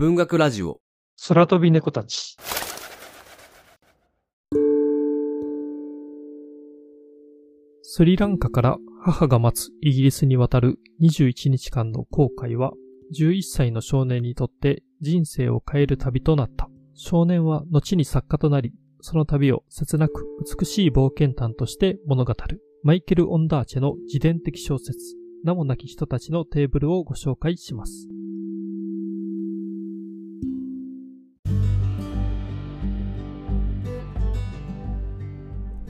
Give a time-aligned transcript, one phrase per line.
[0.00, 0.80] 文学ラジオ。
[1.28, 2.34] 空飛び猫たち。
[7.82, 12.72] スリランカから母が待つイギリスに渡る21日間の航海は、
[13.14, 16.70] 11歳の少年にとって人生を変える旅となった。
[16.94, 18.72] 少年は後に作家となり、
[19.02, 20.24] その旅を切なく
[20.58, 22.62] 美しい冒険譚として物語る。
[22.84, 24.96] マイケル・オンダーチェの自伝的小説、
[25.44, 28.08] 名もなき人たちのテーブルをご紹介します。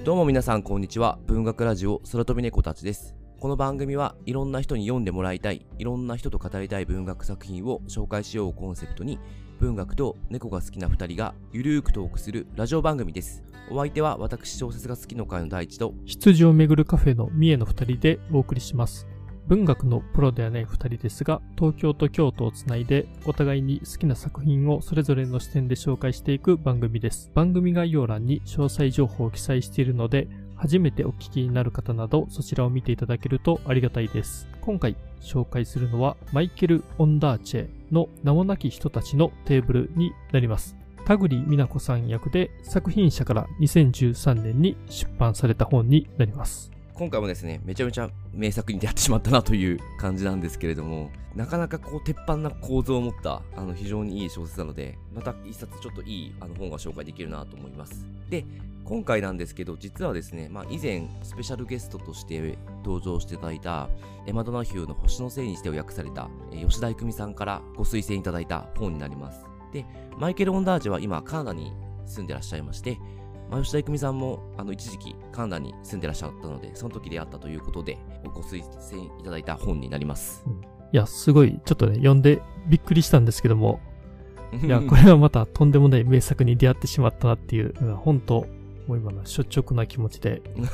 [0.02, 1.18] どうも皆さんこんにちは。
[1.26, 3.14] 文学ラジオ空飛び猫たちです。
[3.38, 9.18] この番組はいろんな人に読んでもらいたい、いろんな人と語りたい文学作品を紹介しようコンセプトに、
[9.60, 13.42] 文学と猫が好きな2人がゆるーくトークするラジオ番組です。
[13.70, 19.06] お相手は私小説が好きの会の第一と、羊をめぐるカフェの三重の2人でお送りします。
[19.50, 27.32] 文学のプロではない二人ですが、東京と京都をつないで、お互いに好きな作品をそれぞれの視点で紹介していく番組です。
[27.34, 34.46] 番組概要欄に詳細情報を記載しているので、初めてお聞きになる方など、そちらを見ていただけるとありがたいです。
[34.60, 40.76] 今回紹介するのは、マイケル・オンダーチェの名もなき人たちのテーブルになります。
[41.06, 46.70] 田栗美奈子さん役で作品者から2013年に出版された本になります。
[47.00, 58.06] 今回もですね、めちゃめちゃ名作に出会ってしまったなという感じなんですけれども、なかなかこう、鉄板な構造を持った、あの、非常にいい小説なので、また一冊ちょっといい、あの、本が紹介できるなと思います。
[58.28, 58.44] で、
[58.84, 63.88] 今回なんですけど、実はですね、まあ、以前、スペシャルゲストとして登場していただいた、
[64.26, 69.46] エマドナヒューの星のせいにしてを訳された、吉田育美さんからご推薦いただいた本になります。
[69.72, 69.86] で、
[70.18, 71.72] マイケル・オンダージュは今、カナダに
[72.04, 72.98] 住んでらっしゃいまして、
[73.50, 80.44] まあ、吉田育美さんも、あの、一時期、カナダに住んでらっしゃったので、その時出会ったということで、ご推薦いただいた本になります。
[80.46, 80.56] うん、い
[80.92, 83.80] や、すごい、ちょっとね、読んでびっくりしたんですけども、
[84.62, 88.46] いや、これはまたとんでもない名作に出会ってしまったなっていう、本当
[88.86, 90.42] もう今の率直な気持ちで。
[90.56, 90.64] や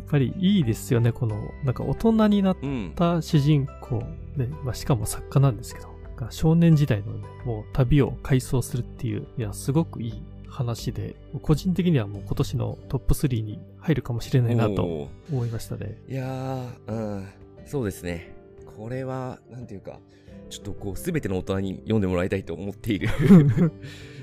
[0.00, 2.56] っぱりいいですよね、この、なんか大人になっ
[2.94, 4.02] た主人公
[4.36, 5.92] で、まあ、しかも作家なんですけど、
[6.30, 10.22] 少年時代のね、もう旅を回想するっていう、いや、すごくいい
[10.52, 15.96] 話で、個人的にはもう今年のトップ3に入るかもしれないなと思いましたね。
[16.06, 17.28] いやー、うん、
[17.64, 18.36] そうですね。
[18.76, 19.98] これは、なんていうか、
[20.50, 23.08] ちょっとこう、すべての大人に読んでもらいたいと思っている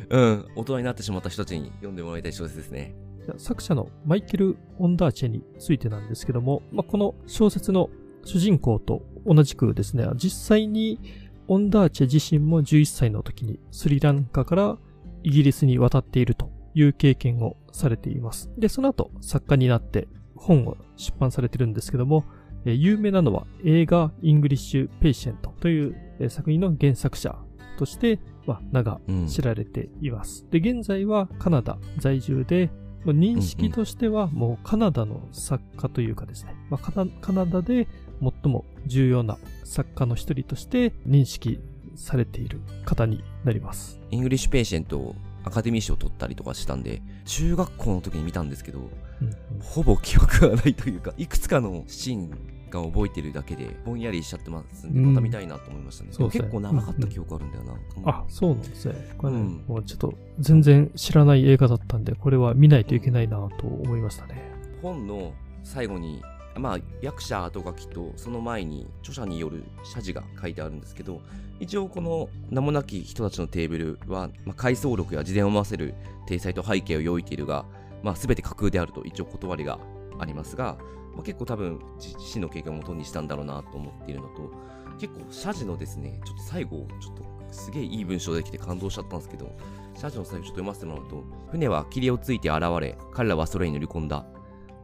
[0.09, 2.95] うん、大人になってしまった人たちに読んでもらいたい小説ですね。
[3.37, 7.89] 作者のマイケル・オンダーチェについてなんですけども、まあ、この小説の
[8.23, 10.99] 主人公と同じくですね、実際に
[11.47, 14.77] オンダーチェ自身も11歳の時にスリランカから
[15.23, 18.49] イギリスに渡っているという経験をされています。
[18.57, 22.25] で、その後作家になって本を出版されてるんですけども、
[22.65, 27.35] え有名なのは映画イングリッシュ・ペイシェントという、え作品の原作者
[27.77, 30.43] として、まあ、名が知られています。
[30.43, 32.69] うん、で、現在はカナダ在住で、
[33.05, 37.87] まあ、認識としてはもうカナダの作家というかですね、まあ、カナダで
[38.21, 41.61] 最も重要な作家の一人として認識
[41.99, 43.99] されている方になります。
[44.09, 48.85] イングリッシュ・ペイシェントをアカデミー賞を取ったりとかしたんで、中学校の時に見たんですけど、うん
[49.27, 52.29] うん、ほぼ記憶がないというか、いくつかのシーン
[52.69, 56.11] が覚えてるだけで、ぼんやりしちゃってますんで、また見たいなと思いましたね。
[56.17, 57.73] うん、結構長かった記憶あるんだよな。
[57.73, 59.15] うんうん、あ、そうなんですね。
[59.17, 64.51] これね、もうちょっと全然知らない映画だったんで、これは見ないといけないなと思いましたね。
[64.81, 65.33] 本の
[65.63, 66.21] 最後に
[66.59, 71.21] まあ、役者後書きとその前に著者による謝辞が書いてあるんですけど、
[71.59, 75.95] 一応この名もなき人たちのテーブルは、まあ、回想録や自伝を回せる
[76.27, 77.65] 体裁と背景を用いているが、
[78.03, 79.79] まあ、全て架空であると一応断りが
[80.19, 80.77] ありますが、
[81.13, 84.51] まあ、結構多分自身の経験をもとにしたんだろうなと思っているのと、
[84.99, 89.51] 結構謝辞のですね、ちょっと最後、ちょっとすげえいい文章できて感動しちゃったんですけど、
[89.95, 94.25] 謝辞の最後ちょっと読ませてもらうと、船は霧をついて現れ、彼らは空に乗り込んだ。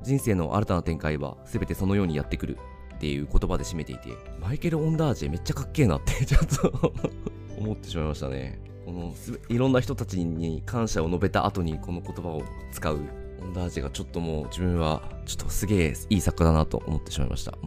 [0.03, 2.57] 人生の新たな展開は全てそのようにやってくる
[2.95, 6.93] っていう言葉で締めていて、マイケル・オンダージェめっちゃかっけえなって ちょっと
[7.57, 8.59] 思ってしまいましたね。
[8.85, 9.13] この
[9.49, 12.99] いろんな人たちに感謝を述べた後にこの言葉を使う
[13.41, 17.57] オンダージェがちょっともう自分はちょっとすげえいい作家だなと思ってしまいました。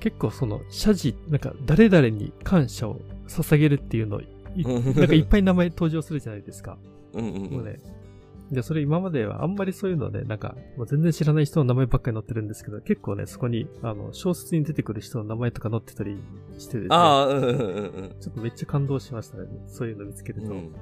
[0.00, 4.20] 結構その謝辞、なんか誰々に感謝を捧げるっていうの、
[4.94, 6.76] なんかいっぱい名前登場するじゃないですか。
[7.14, 7.80] うんうん、うん、もうね、
[8.50, 16.18] で、それ今まではあんまりそういうので、なんか、もう全然知らない人の名前ばっかり載ってるんですけど、結構ね、そこに、あの、小説に出てくる人の名前とか載ってたり
[16.58, 16.88] してですね。
[16.90, 17.52] ああ、うんうんう
[18.08, 18.16] ん。
[18.20, 19.46] ちょっとめっちゃ感動しましたね。
[19.66, 20.52] そういうの見つけると。
[20.52, 20.74] うん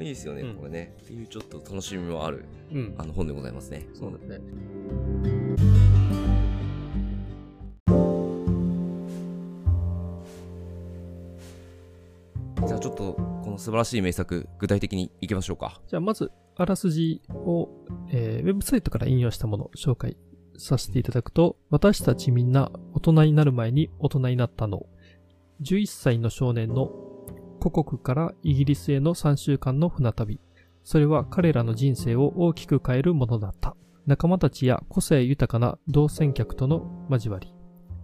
[0.00, 0.94] いいですよね、うん、これね。
[1.02, 3.84] っていうちょっと楽しみもある、うん、あの本でございますね。
[3.94, 5.87] そうですね。
[13.58, 17.68] 素晴らしい名作具体的にいきましょうかじゃあまず、あらすじを、
[18.10, 20.16] えー、ウェブサイトから引用したもの紹介
[20.56, 24.86] させていただくと、私たちみんな大人になる前に大人になったの。
[25.62, 26.90] 11歳の少年の
[27.58, 30.40] 故国からイギリスへの3週間の船旅。
[30.84, 33.76] それは彼らの人生を大きく変えるものだった。
[34.06, 37.52] 仲間たちや個性豊かな同船客との交わり。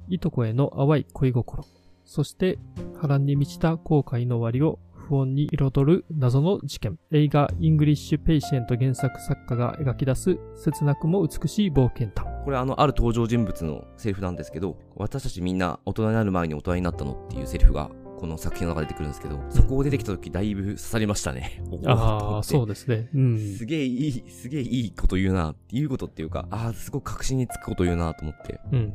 [0.09, 1.65] いとこへの淡い恋心。
[2.05, 2.59] そして
[3.01, 4.79] 波乱に満ちた航海の終わりを
[5.09, 6.99] 不穏に彩る謎の事件。
[7.13, 12.27] 映画イングリッシュ・ペイシェント原作作家が描き出す切なくも美しい冒険譚。
[12.45, 21.63] これあの、ある登場人物のセリフなんですけど、私たちみんな大人になる前に大人になったのっていうセリフがこの作品の中で出てくるんですけど、そこを出てきた時だいぶ刺さりましたね。
[21.87, 23.11] ああ、そうですね。
[23.15, 23.39] うん。
[23.39, 28.95] すげえいい、すげえいいこと言うな、言うことっていうか、ああ、すごく核心につくこと言うなと思って、うん、うん。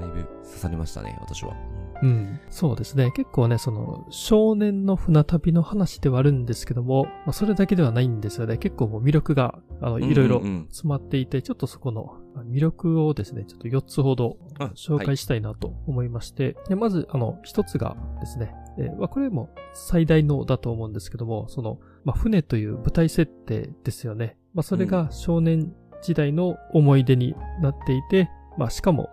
[0.00, 1.54] だいぶ刺さりましたね、私は。
[2.02, 2.40] うん。
[2.48, 3.10] そうですね。
[3.12, 8.58] 結構ね、その、少年の船旅の話ではあるんですけども、まあ、それだけではないんですよね。
[8.58, 12.16] 結構もう魅力が、あの、いろいろ詰まっていて、ちょっとそこの
[12.50, 14.36] 魅力をですね、ちょっと4つほど
[14.74, 24.36] 紹介したいなと思いまして、はい、でまず、あの、1つがですね、えー、まあ、これも最大のだと思うんですけども、その、まあ、船という舞台設定ですよね。
[24.54, 29.10] まあ、それが少年時代の思い出になっていて、うん、まあ、しかも、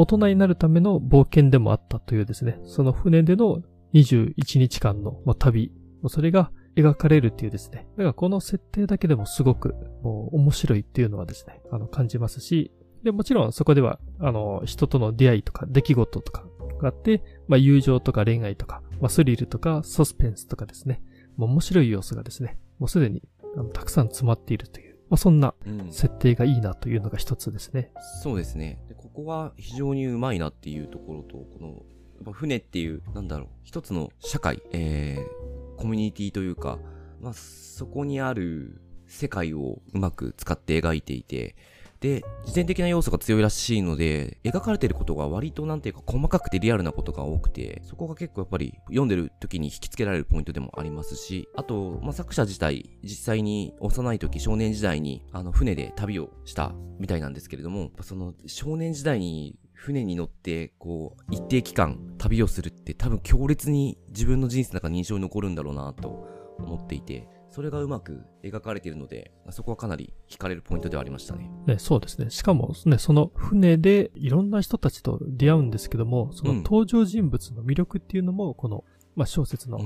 [0.00, 3.60] 大人になるための冒険でもあったというですね、その船での
[3.92, 5.72] 21日間の旅、
[6.08, 7.86] それが描かれるっていうですね。
[7.98, 16.46] だからこの設定だけでもすごくもう面白いっていうのはですね、あの感じますし、で、もちろんそこでは、あの、人との出会いとか出来事とか
[16.80, 21.02] があって、まあ友情とか恋愛とか、まあスリルとかサスペンスとかですね、
[21.36, 23.22] もう面白い要素がですね、もうすでに
[23.54, 25.54] あのたくさん詰まっているというまあ、そんな
[25.90, 27.90] 設定がいいなというのが一つですね。
[27.96, 28.94] うん、そうですねで。
[28.94, 36.78] ここは非常にうまいなっていうところと、この、やっぱ船っていう、なんだろう、一つの社会、えー、コミュニティというか、
[37.20, 41.56] まあ、そこにある世界をうまく使って描いていて、
[42.00, 66.26] で、自伝的な要素が強いらしいので、描かれてることが割となんていうか細かくてリアルなことが多くて、そこが結構やっぱり読んでる時に引き付けられるポイントでもありますし、あと、まあ、作者自体、実際に幼い時、少年時代に、あの、船で旅をしたみたいなんですけれども、その、少年時代に船に乗って、こう、一定期間旅をするって多分強烈に自分の人生の中に印象に残るんだろうなと
[66.58, 71.50] 思っていて、それがうまく描かれているので、そこはかなり惹かれるポイントではありましたね。
[71.66, 72.30] ねそうですね。
[72.30, 78.84] しかもね、その船でいろんな人たちと出会うんですけども、その登場人物の魅力っていうのも、この、
[79.16, 79.80] まあ、小説の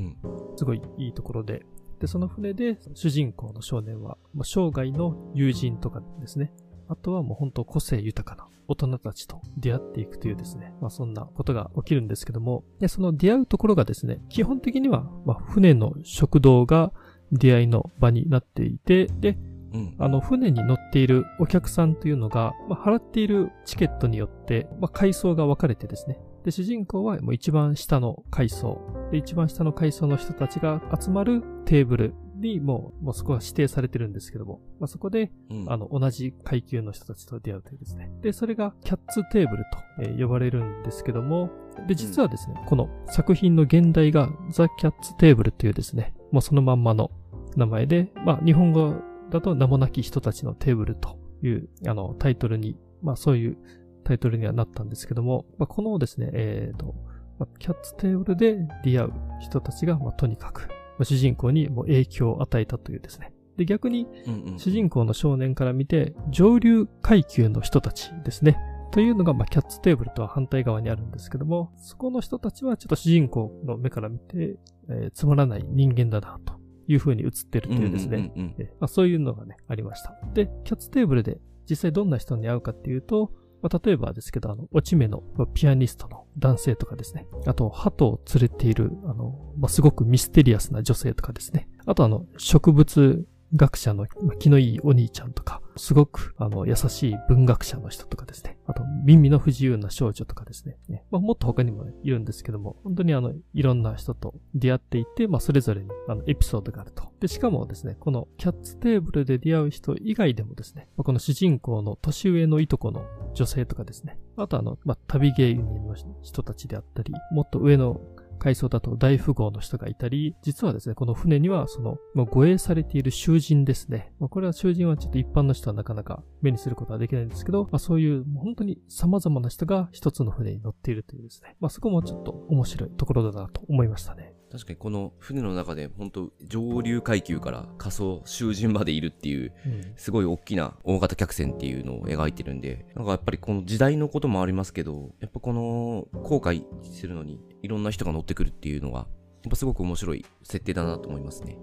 [0.56, 1.64] すごいいいところで、
[2.00, 6.52] で、その船で主人公の少年は、まあ、生涯の友人とかですね、
[6.88, 16.92] あとはもう本当個性豊かな大人たちと出会っていくというですね、まあそんなことが起きるんですけども、でその出会うところがですね、基本的には、まあ船の食堂が
[17.32, 19.38] 出会いの場になっていて、で、
[19.72, 26.20] うん、あの、船に乗っているお客さんというのが、まあ、払っているチケットによって、まあ、階層が分かれてですね。
[26.44, 28.80] で、主人公はもう一番下の階層。
[29.10, 38.12] で、一番下の階層の人たちが集まるテーブルにもう、もうそこは指定されてるんですけども、まあ、そこで、うん、あの、同じ階級の人たちと出会うというですね。
[38.22, 41.50] で、それがキャッツテーブルと、えー、呼ばれるんですけども、
[41.88, 47.12] で、実はですね、うん、この作品の現代がザ・キャッツテーブルというですね、もうそのまんまの
[47.54, 48.96] 名前で、まあ、日本語
[49.30, 53.56] だと名もなき人たちのテーブルという、あの、タイトルに、まあ、そういう
[54.02, 56.96] タイトルにはなったんですけども、まあ、このですね、えっ、ー、と、
[57.38, 63.32] まあ、キャッツテーブルで出会う人たちが、まあ、とにかく、まあ、主人公にも影響を与えたというですね。
[63.56, 64.08] で、逆に、
[64.56, 68.58] 主人公の少年から見て、上流階級の人たちですね。
[68.94, 74.56] というのが、まあ、キャッツテーブルとは反対側にあるんですけども、そこの人たちはちょっと主人公の目から見て、
[74.88, 78.30] えー、つまらない人間だなという風に映ってるというですね、
[78.78, 80.16] まあ、そういうのがね、ありました。
[80.32, 83.32] で、キャッツテーブルで実際どんな人に会うかっていうと、
[83.62, 85.24] まあ、例えばですけど、あの、落ち目の
[85.54, 87.26] ピアニストの男性とかですね。
[87.46, 91.68] あと、鳩を連れている、あの、まあ、すごくミステリアスな女性とかですね。
[91.84, 94.06] あと、あの、植物学者の
[94.38, 98.58] 気のいいお兄ちゃんとか、すごく、あの、優しい文学者の人とかですね。
[98.66, 101.04] あと、耳の不自由な少女とかですね。
[101.10, 107.04] まあ、もっと他にも、いるんですけども、本当にあの、いろんな人と出会っていて、まあ、それぞれに、あの、エピソードがあると。
[107.20, 114.18] で、しかもですね、このキャッツテーブルで出会う人以外でもですね、まあ、この主人公の年上のいとこの女性とかですね。
[114.36, 118.00] あとあの、まあ、旅芸人の人たちであったり、もっと上の
[118.38, 124.12] 海藻だと大富豪の人がいたり、実はですね、この船にはその、まあ、護衛されている囚人ですね。
[124.18, 131.56] まあ、これは囚人はちょっと一般の人はなかなか目にすることはできないんですけど、まあ、そういう本当に様々な人が一つの船に乗っているというですね。
[131.60, 134.34] まあ、そこもちょっと面白いところだなと思いましたね。
[134.54, 139.92] 確かにこの船の中で本当上流階級から仮想囚人までいるっていううん。
[139.96, 149.04] すごい大きな大型客船っていうのを描いてるんで、なんかやっぱりこの時代のこともありますけど、やっぱこの航海するのにいろんな人が乗ってくるっていうのが、や
[149.48, 151.58] っぱすごく面白い設定だなと思いますね。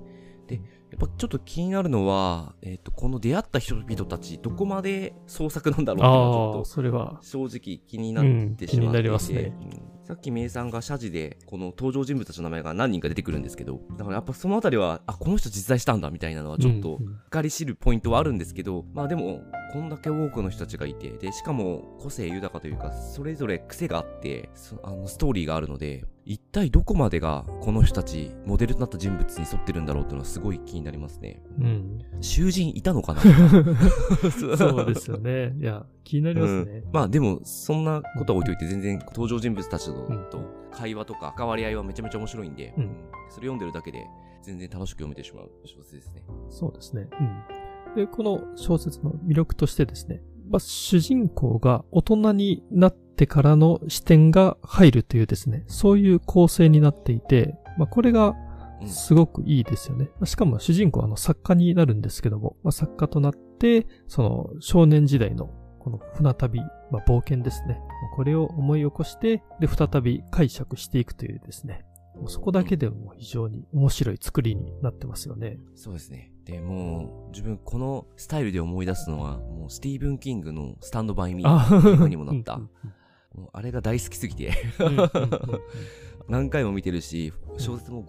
[0.48, 0.62] で、や
[0.98, 9.54] っぱちょっと気になるのは、えっ、と、この出会った人々たち、どこまで創作なんだろうっていうのはちょっとそれは、正直気になってしまっていて、うん気になりますね。
[9.62, 17.20] うんさっき名さんが謝辞でこの登場人物たちの名前が何人か出てくるんですけどだからやっぱそのあたりはあこの人実在したんだみたいなのはちょっとうんうん。
[17.28, 19.42] 深り知るポイントはあるんですけど、まあでも
[19.72, 32.00] こんだけ多くの人たちがいてでしかも個性豊かというかそれぞれ癖があってそあのストーリーがあるので一体どこまでがこの人たちモデルとなった人物に沿ってるんだろうっていうのはすごい気になりますねうん。
[32.22, 33.22] 囚人いたのかな？
[34.58, 35.54] そうですよね。
[35.60, 36.84] いや、気になりますね。
[36.94, 40.40] まあでも、そんなことは置いといて、全然登場人物たちと,、うんと
[40.72, 42.84] 会話とか関わり合いはめちゃめちゃ面白いんで、うん
[43.30, 44.06] それ読んでるだけで
[44.42, 46.24] 全然楽しく読めてしまう小説ですね。
[46.50, 47.10] そうですね。
[47.20, 47.96] うん。
[47.96, 50.22] で、この小説の魅力としてですね、
[50.52, 58.36] まあ、主人公が大人になってからの視点が入るというですね、そういう構成になっていて、まあ、これが
[58.82, 60.10] うんすごくいいですよね。
[60.26, 66.60] しかも主人公はあの作家になるんですけども、まあ、作家となって、その少年時代のこの船旅、
[66.92, 67.80] まあ、冒険ですね。
[68.16, 71.86] これを思い起こして、で、再び解釈していくというですね。
[72.16, 75.60] もうそこだけでも非常に面白い作りになってますよね。
[75.76, 76.31] そうですね。
[76.52, 82.60] で、もう、自分このスタイルで思い出すのは、もうスティーブン・キングのスタンド・バイ・ミーあ映画にもなった。
[83.54, 84.52] あれが大好きすぎて、
[86.28, 88.06] 何回も見てるし、小説も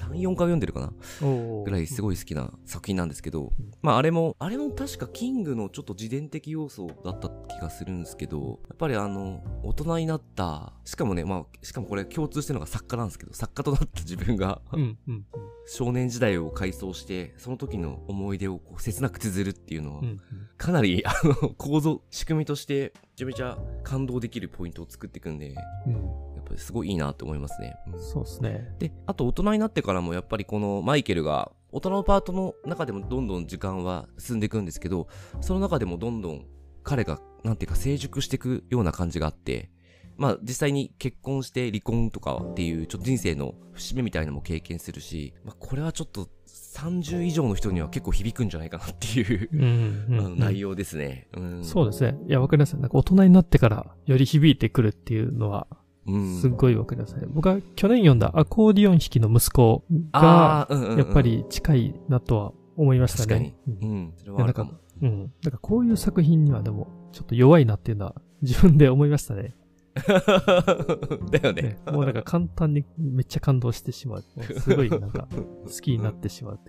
[0.00, 0.92] 3、4回読んでるかな？
[1.22, 2.02] うんぐらいすい。
[2.02, 3.50] ごい好きな作品なんですけど、ん。
[3.82, 15.26] まああれも、あれも確かキングのちょっと自伝的要素だった気がするんですけど、やっぱりあの、大人になった、しかもね、まあ、しかもこれ共通してるのが作家なんですけど、作家となった自分が、うんうん。
[15.66, 20.20] 少年時代を回想して、その時の思い出をこう切なく綴るっていうのは、うんうん。
[20.56, 25.54] かなり、あの、構造、仕組みとして、めちゃめちゃ感動できるポイントを作っていくんで、
[25.86, 27.76] うんすごいいいなって思いますね。
[27.92, 28.74] うんそうですね。
[28.78, 35.08] で、あと大人になってからもやっぱりこのマイケルが、大人のパートの中でもどんどん時間は進んでいくんですけど、
[35.40, 36.46] その中でもどんどん
[36.82, 39.70] 彼が、なんていうか成熟していくような感じがあって、
[40.16, 51.28] まあ実際に結婚して離婚とかっていうちょっと人生の節目みたいなのも経験するし、まあこれはちょっと30以上の人には結構響くんじゃないかなっていう、うんあの内容ですね。
[51.34, 51.64] うん。
[51.64, 52.16] そうですね。
[52.28, 55.66] いや、わかりますなんか大人になってからより響いてくるっていうのは、
[56.06, 56.40] うん。
[56.40, 57.26] すっごいわかりますね。
[57.28, 63.54] 僕は去年読んだアコーディオン弾きの息子が、やっぱり近いなとは思いました確かにね。。
[63.66, 64.12] うんうん。
[64.16, 64.72] それはあるかも。
[65.02, 65.32] うん。
[65.42, 69.54] だからこういう作品にはでも、ちょっと弱いなっていうのは自分で思いましたね。
[69.94, 71.78] だよねね。
[71.86, 74.24] もうなんか簡単にめっちゃ感動してしまう。
[74.58, 75.28] すごいなんか
[75.64, 76.60] 好きになってしまう。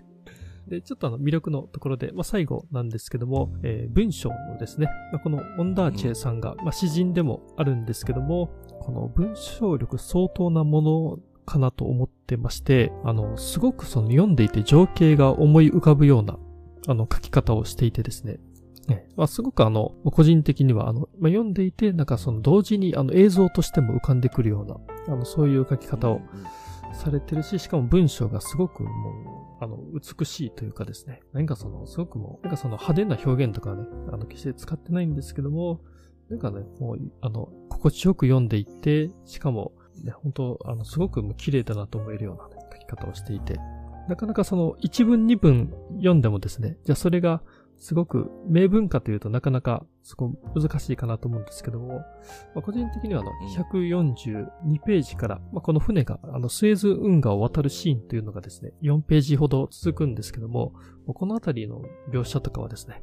[0.68, 8.50] で、ちょっとあの魅力のところで、まあ、最後なんですけども、えー文章のですね、まあ、このオンダーチェさんが、まあ、詩人でもあるんですけども、
[8.84, 16.38] この文章力相当なものかなと思ってまして、あの、すごくその読んでいて情景が思い浮かぶような、
[16.86, 18.40] あの、書き方をしていてですね、
[18.86, 26.20] ねまあ、すごくあの、個人的にはあの、まあ、読んでいて、なんかその同時にあの映像としても浮かんでくるような、あの、そういう書き方を
[26.92, 31.20] されてるし、しかも文章がすごくもう、あの、美しいというかですね。
[31.32, 35.80] 何かその、すごくもう、なんかその派手な表現とかはね、あの、決して使ってないんですけども、
[36.30, 43.58] なんかね、もう、あの、心地よく読んでいって、しかも、ね、本当あの、すごく綺麗だなと思えるような、ね、書き方をしていて、
[44.08, 47.42] なかなかその、一文二文読んでもですね、じゃあそれが、
[47.78, 51.98] すごく名文化というとなかなかそこ難しいかなと思うんですけども、
[52.54, 53.48] まあ、個人的にはあのうん。
[53.48, 60.72] 142ページから、まあ、この船があのスエズ運河を渡るシーンというのがですね、4ページほど続くんですけども、
[61.06, 63.02] このあたりの描写とかはですね、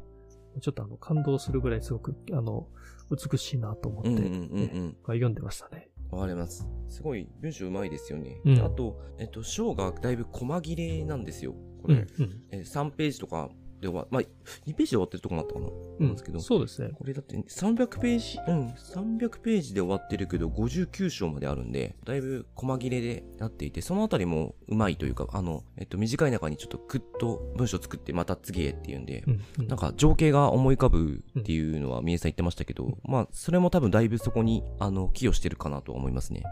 [0.62, 2.68] ちょっとあの感動するぐらいすごくあの
[3.12, 5.90] 美しいなと思って、ね読んでましたね。
[6.12, 6.68] わかります。
[6.90, 8.42] すごい文章うまいですよね。
[8.46, 11.56] うんあと、えっと、章がだいぶ細切れなんですよ。
[11.82, 13.50] これ、うん、うん、えー3ページとか
[13.82, 15.68] で終わ、まあ、2ページで終わってるとこもあったかな。
[15.68, 15.70] う
[16.04, 16.40] んなんですけど。
[16.40, 16.92] そうですね。
[16.94, 36.44] これだって300ページ、うん、300ページで終わってるけど59章まであるんで、だいぶ細切れでなっていて、そのあたりもうまいというか、あの、えっと、短い中にちょっとクッと文章作ってまた次へっていうんで、うんうんなんか情景が思い浮かぶっていうのは、みえさん言ってましたけど、まあ、それも多分だいぶそこに、あの、寄与してるかなとは思いますね。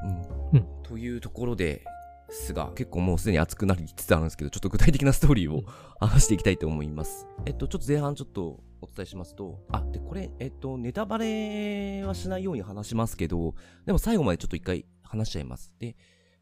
[0.53, 0.59] うん。
[0.59, 1.83] うんというところで、
[2.31, 5.63] すが、結構もうすでに熱くなりつつあるんですけど、ちょっと具体的なストーリーを
[5.99, 7.27] 話していきたいと思います。
[7.45, 13.55] えっと、ちょっと前半ちょっとお伝えしますと、あ、で、これ、えっと、ネタバレはしないように話しますけど、
[13.85, 15.73] でも最後までちょっと一回話しちゃいます。
[15.79, 15.95] で、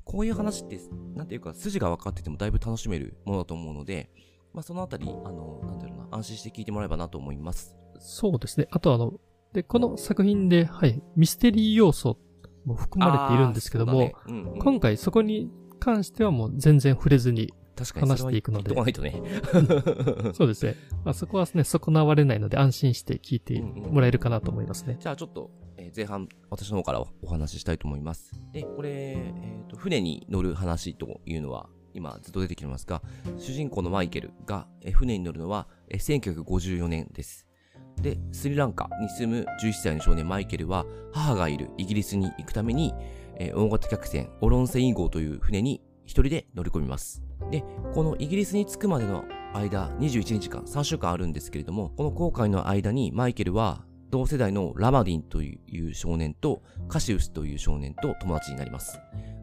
[0.04, 0.80] こういう話って、
[1.16, 4.10] なんていうか、筋が分かっててもだいぶ楽しめるものだと思うので、
[4.54, 7.76] まあ、そのあたり、あの、なんだろうな、安心して聞いてもらえばなと思います。
[8.00, 8.68] そうですね。
[8.72, 9.14] あとあの、
[9.54, 12.18] で、この作品で、はい、ミステリー要素
[12.66, 15.50] も含まれているんですけども、ねうんうん今回そこに
[15.88, 17.54] 関してはもう全然触れずに、
[17.94, 19.22] 話していくのでそないとね。
[20.34, 20.76] そうですね。
[21.06, 24.98] まあ、そこはね、損なわれないので安心して聞いてもらえるかなと思いますね。
[25.00, 28.32] じゃあちょっと、えー前半、私の方からお話ししたいと思います。
[28.52, 33.02] で、これ、えーと、船に乗る話というのは、今ずっと出てきてますが、
[33.38, 37.48] 主人公のマイケルが、えー船に乗るのは、えー1954年です。
[38.02, 42.94] で、スリランカに住む11歳の少年マイケルは、母がいるイギリスに行くために、
[43.40, 47.24] えー大型客船、オロンセイン号という船に一人で乗り込みます。
[47.52, 47.64] で、
[47.94, 59.00] このイギリスに着くまでの間、21日間、3週間あるんですけれども、この航海の間にマイケルは、同世代のラマディンという少年とカシウスという少年と友達になります。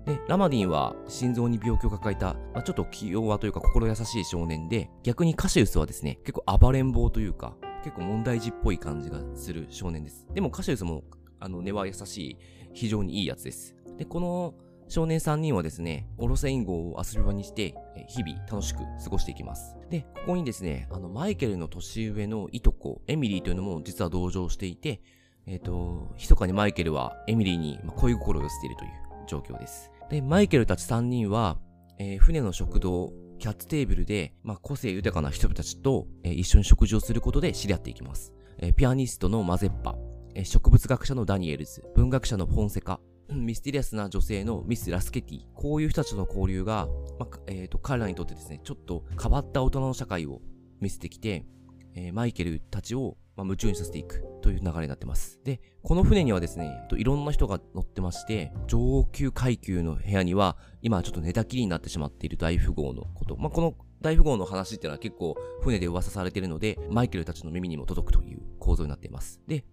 [0.06, 10.26] で、ラマディンは心臓に病気を抱えた、まあ、ちょっと気弱というか心優しい少年で、逆にカシウスはですね、結構暴れん坊というか、結構問題児っぽい感じがする少年です。
[10.32, 11.04] でもカシウスも、
[11.40, 12.38] あの、根は優しい、
[12.72, 13.73] 非常にいいやつです。
[13.96, 14.54] で、この
[14.88, 17.74] 少年3人はですね、オロセイン号を遊び場にして、
[18.08, 19.76] 日々楽しく過ごしていきます。
[19.90, 25.00] で、ここにですね、あの、マイケルの年上のいとこ、エミリーというのも実は同乗していて、
[25.46, 28.90] えっ、と、密かにマイケルはエミリーに恋心を寄せているという
[29.26, 29.90] 状況です。
[30.10, 31.58] で、マイケルたち3人は、
[31.98, 38.32] えー船の食堂、キャッツテーブルで、まあ、個性豊かな人たちと、えー一緒に食事をすることで知り合っていきます。
[38.58, 39.96] えーピアニストのマゼッパ、
[40.34, 46.88] えー植物学者のダニエルズ、文学者のフォンセカ、ミステリアスな女性のミス・ラスケティ、こういう人たちとの交流が、
[47.18, 50.40] まあえーと彼らにとってですね、ちょっと変わった大人の社会を
[50.80, 51.44] 見せてきて、
[51.94, 55.40] えーマイケルたちを、まあ、夢中にさせていくという流れになってます。
[55.44, 63.36] で、この船にはですね、いろんな人が乗ってまして、上級階級の部屋には、今ちょっと寝たきりになってしまっている大富豪のこと。
[63.36, 69.40] まあ、この大富豪の話っていうのは結構船で噂されているので、マイケルたちの耳にも届くという構造になっています。
[69.48, 69.64] で、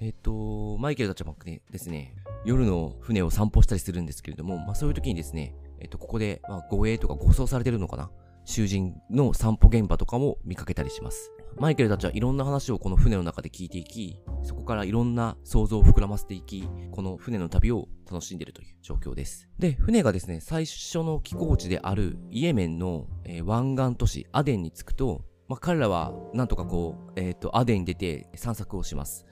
[0.00, 8.10] えっ、と、マイケルたちはですね、夜の船を散歩したりするんですけれども、まあそういう時にですね、えっ、と、ここで、まあ護衛とか護送されてるのかな？
[8.44, 11.32] 囚人の散歩現場とかも見かけたりします。
[11.58, 19.48] マイケルたちはいろんな話をこの船の中で聞いていき、そこからいろんな想像を膨らませていき、この船の旅を楽しんでいるという状況です。
[19.58, 29.26] で、船がですね、最初の寄港地であるイエメンの、えー湾岸都市アデンに着くと、まあ、彼らはなんとかこう、えっ、と、アデンに出て散策をします。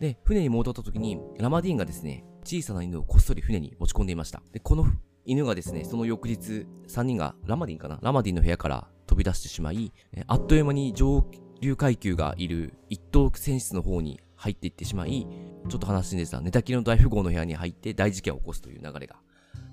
[0.00, 4.42] で、船に戻った時に、ラマディーンがですね、小さな犬をこっそり船に持ち込んでいました。
[4.50, 4.86] で、この
[5.26, 11.24] 犬がですね、その翌日、3人が、ラマディンかなラマディンの部屋から飛び出してしまい、えあっという間に上
[11.60, 15.26] 流階級がいる一等船室の方に入っていってしまい、
[15.68, 19.16] ちょっと話ですが、寝たきりの大富豪の部屋に入って大事件を起こすという流れが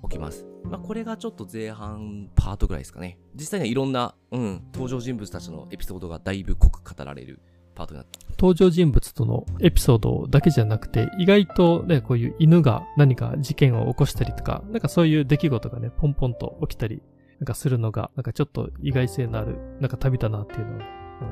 [0.02, 0.46] 起きます。
[0.64, 3.18] まあ、これがちょっと前半パートぐらいですかね。
[3.34, 7.40] 実際にはいろんな、うん、登場人物たちのエピソードがだいぶ濃く語られる
[7.78, 17.02] パートになって登場人物とのエピソードだけじゃなくて、意外とね、こういう犬が何か事件を起こしたりとか、なんかそういう出来事がね、ポンポンと起きたり、
[17.40, 20.82] なんかするのが、なんかちょっと意外性のある、なんか旅だなっていうのを、うん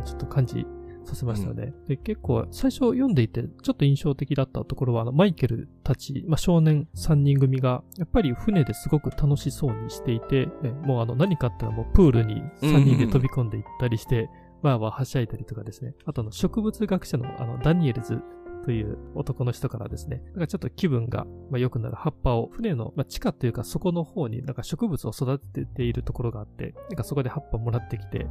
[0.04, 0.66] ちょっと感じ
[1.04, 1.72] させましたよね。
[1.86, 14.28] で、結構、最初読んでいて、ちょっと印象的だったところは、あのマイケルたち、まあ、少年3人組が、やっぱり船ですごく楽しそうにしていて、ねもうあの何かあったらもうプールに3人で飛び込んでいったりして、
[14.62, 15.94] わーわーはしゃいだりとかですね。
[16.04, 18.20] あとあの植物学者のあのダニエルズ
[18.66, 28.26] という男の人からですね、なんかちょっと気分がまあ良くなる葉っぱを船の、まあ、地下というか底の方になんか植物を育てているところがあって、なんかそこで葉っぱもらってきて、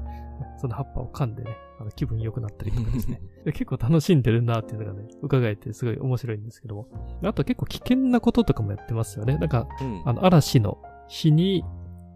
[0.60, 3.22] その葉っぱを噛んでね、あの気分良くなったりとかですね。
[3.46, 6.88] で結構楽しんでるなっていうのがね、伺えてすごい面白いんですけども。
[7.24, 9.38] あと結構危険なこととかもやってますよね。
[9.38, 11.64] なんかうんあの、嵐の日に、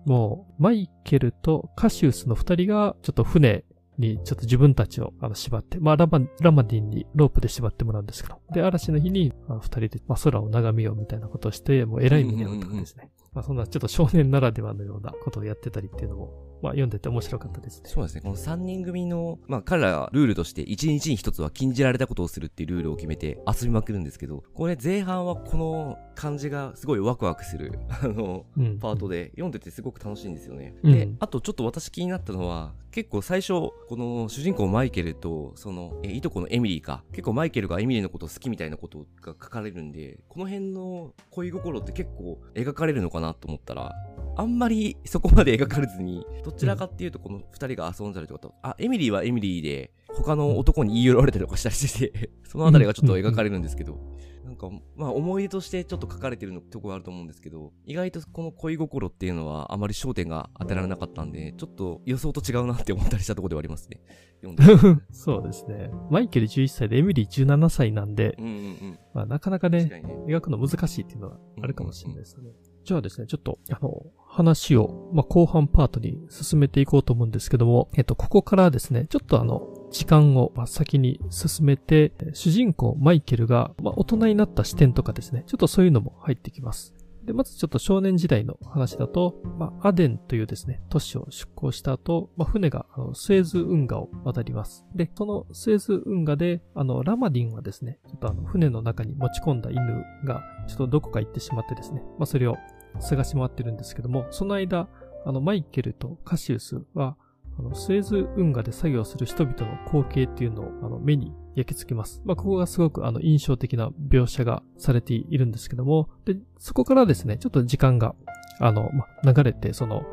[0.06, 3.64] もう、マイケルとカシウスの二人が、ちょっと船
[4.00, 13.12] に、ちょっと自分たちをあの縛って、まあラマ、ラマディンにロープで縛ってもらうんですけど、で、嵐の日に、あの二人で、まあ空を眺めようみたいなことをして、もう偉い目に遭うとかですね。
[13.34, 17.90] まあそんなちょっと少年ならではのようなことをやってたりっていうのも、まあ読んでて面白かったですね。
[17.90, 18.22] そうですね。
[18.22, 28.80] この3人組の、まあ彼らはルールとして1日に1つは禁じられたことをするっていうルールを決めて遊びまくるんですけど、これ前半はこの感じがすごいワクワクする、 あの、うん。
[28.80, 30.76] パートで読んでてすごく楽しいんですよね。
[30.84, 43.94] うんで、あとちょっと私気になったのは、結構最初、この主人公マイケルと、その、えいとこのエミリーか、結構マイケルがエミリーのことを好きみたいなことが書かれるんで、この辺の恋心って結構描かれるのかなと思ったら、
[44.40, 54.00] あんまりそこまで描かれずに、どちらかっていうとこの二人が遊んだりとかと、あ、エミリーはエミリーで、他の男に言い寄られたりとかしたりしてて、 そのあたりがちょっと描かれるんですけど、
[54.46, 64.00] なんか、まあ思い出としてちょっと書かれてるのところあると思うんですけど、意外とこの恋心っていうのはあまり焦点が当てられなかったんで、ちょっと予想と違うなって思ったりしたところではありますね。
[64.42, 65.92] 読んで そうですね。
[66.10, 68.56] マイケル11歳でエミリー17歳なんで、うんうんう
[68.92, 69.00] ん。
[69.14, 70.04] まあ、なかなかね、ね。
[70.28, 72.52] 描くの難しいっていうのはあるかもしれないですよね。
[72.86, 86.94] じゃあですね、ちょっと、あの、話を、まあ、後半パートに進めていこうと思うんですけども、えっと、ここからですね、ちょっとあの、時間をま先に進めて、主人公マイケルが、まあ、大人になった視点とかですね、ちょっとそういうのも入ってきます。
[87.26, 94.86] で、まずちょっと少年時代の話だと、まあ、アデンというですね、都市を出港した後、まあ、船があのスエズ運河を渡ります。
[94.96, 102.56] で、そのスエズ運河で、あの、ラマディンはですね、ちょっとあの、船の中に持ち込んだ犬が、ちょっとどこか行ってしまってですね、まあ、それを
[103.00, 104.88] 探し回ってるんですけども、その間、
[105.26, 107.16] あの、マイケルとカシウスは、
[107.58, 112.22] あの、スエズ運河で作業する人々の光景っていうのを、あの、目に焼き付けます。
[112.24, 118.16] まあ、ここがすごく、あの、印象的な描写がされているんですけども、で、そこからですね、ちょっと時間が、
[118.60, 118.90] あの、
[119.24, 120.04] ま、流れて、その、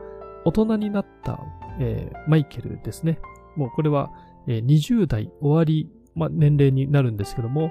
[0.45, 1.41] 大人になった、
[1.81, 3.19] えーマイケルですね。
[3.57, 4.11] もうこれは、
[4.49, 7.71] えー20代終わり、ま、年齢になるんですけども、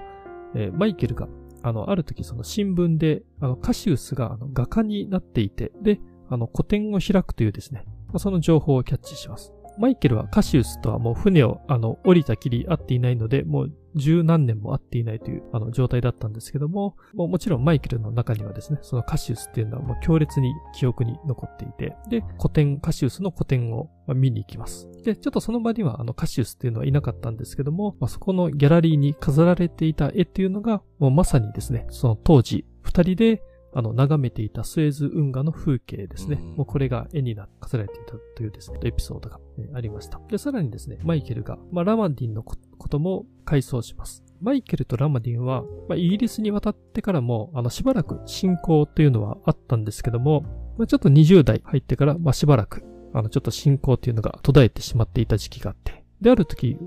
[0.55, 1.27] えーマイケルが、
[1.65, 5.99] あの、ある時その新聞で、あの、カシウスがあの画家になっていて、で、
[6.29, 9.51] あの、古典を開くというですね、まその情報をキャッチします。
[9.79, 24.87] マイケルはカシウスとはもう船を、あの、降りたきり会っていないので、もう十何年も会っていないという、あの、状態だったんですけども、もうもちろんマイケルの中にはですね、そのカシウスっていうのはもう強烈に記憶に残っていて、で、古典、カシウスの古典をまあ見に行きます。
[25.03, 33.41] で、ちょっとその場にはあのカシウスっていうのはいなかったんですけども、まあ、そこのギャラリーに飾られていた絵っていうのが、もうまさにですね、その当時、二人で
[33.77, 36.39] あの、眺めていたスエズ運河の風景ですね。
[36.41, 40.21] うんもうこれが絵にな飾られていたというですね、エピソードが、えーありました。
[40.29, 44.23] で、さらにですね、マイケルが、まあ、ラマディンのこことも回想します。
[44.41, 50.41] マイケルとラマディンは、まあ、イギリスに渡ってからも、あの、しばらく進行というのはあったんですけども、
[50.77, 52.83] まあ、ちょっと20代入ってから、まあ、しばらく、
[53.13, 56.77] あの、ちょっと信仰というのが途絶えてしまっていた時期があって、で、ある時、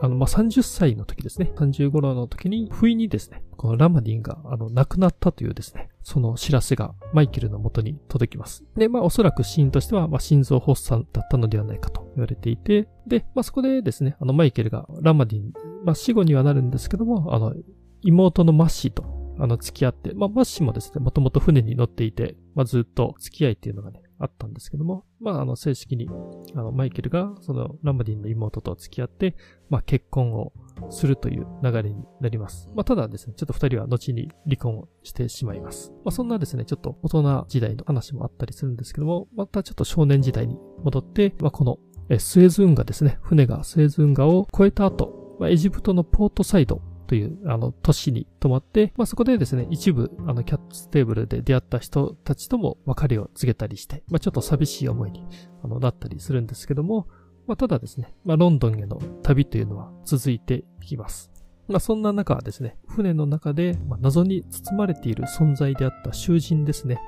[0.00, 1.52] あの、まあ、30歳の時ですね。
[1.56, 8.64] 30頃の時に、不意にですね、このラマディンが、あの、亡くなったというですね、その知らせがマイケルの元に届きます。
[8.76, 15.52] で、まあ、おそらく死因としては、まあ、心臓発作だったのではないかと言われていて、で、まあ、そこでですね、あの、マイケルがラマディン、
[15.84, 17.54] まあ、死後にはなるんですけども、あの、
[18.02, 19.04] 妹のマッシーと、
[19.38, 26.08] あの、付き合って、まあ、マッシーもですね、もともと船に乗っていて、まあ、ずっと付き合いっていうのがね、あったんですけども、まあ、あの、正式に、
[26.54, 29.36] あの、マイケルが、その、ラマディンの妹と付き合って、
[29.68, 30.52] まあ、結婚を
[30.90, 32.70] するという流れになります。
[32.74, 35.92] まあ、ただですね、ちょっと二人は後に離婚をしてしまいます。
[36.04, 55.24] まあ、そんなですね、ちょっと大人時代の話もあったりするんですけども、またちょっと少年時代に戻って、まあ、この、えスエズ運河ですね、船がスエズ運河を越えた後、まあ、エジプトのポートサイドという、あの、都市に泊まって、まあ、そこでですね、一部、あの、キャッツテーブルで出会った人たちとも別れを告げたりして、まあ、ちょっと寂しい思いに、
[55.62, 57.08] あの、なったりするんですけども、
[57.46, 61.30] まあ、ただですね、まあ、ロンドンへの旅というのは続いていきます。
[61.68, 67.00] まあ、そんな中はですね、船の中で、まあ、謎に包まれている存在であった囚人ですね。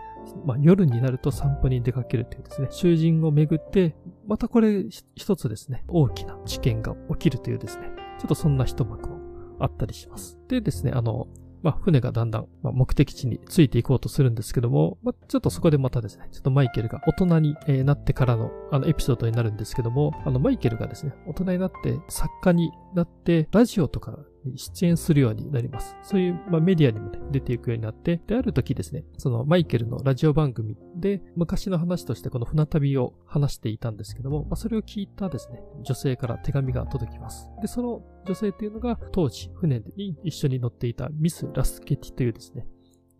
[0.44, 3.94] まあ、夜になると散歩に出かけるというですね、囚人をめぐって、
[4.26, 9.17] またこれひ一つですね、大きな事件が起きるというですね、ちょっとそんな一幕も
[9.58, 10.38] あったりします。
[10.48, 11.28] でですね、あの、
[11.62, 24.16] まあ、船がだんだん、まあ、目的地についていこうとするんですけども、まあ、ちょっとそこでまたですね、ちょっとマイケルが大人に、えーなってからの、あの、エピソードになるんですけども、あの、マイケルがですね、大人になって、作家になって、ラジオとか
[24.56, 25.96] 出演するようになります。
[26.02, 37.50] そういう、まあ、メディアにもね、出ていくようになって、で、ある時ですね、そのマイケルのラジオ番組で、昔の話としてこの船旅を話していたんですけども、まあ、それを聞いたですね、女性から手紙が届きます。
[37.60, 42.66] で、その女性っていうのが、当時、船に一緒に乗っていたミス・ラスケティというですね、